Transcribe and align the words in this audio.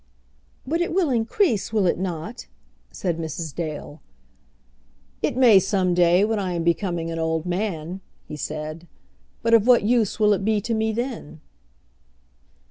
"But 0.65 0.81
it 0.81 0.95
will 0.95 1.11
increase, 1.11 1.71
will 1.71 1.85
it 1.85 1.99
not?" 1.99 2.47
said 2.89 3.19
Mrs. 3.19 3.53
Dale. 3.53 4.01
"It 5.21 5.37
may 5.37 5.59
some 5.59 5.93
day, 5.93 6.25
when 6.25 6.39
I 6.39 6.53
am 6.53 6.63
becoming 6.63 7.11
an 7.11 7.19
old 7.19 7.45
man," 7.45 8.01
he 8.27 8.35
said. 8.35 8.87
"But 9.43 9.53
of 9.53 9.67
what 9.67 9.83
use 9.83 10.19
will 10.19 10.33
it 10.33 10.43
be 10.43 10.59
to 10.61 10.73
me 10.73 10.91
then?" 10.91 11.39